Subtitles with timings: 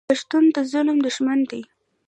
[0.09, 1.61] پښتون د ظالم دښمن دی.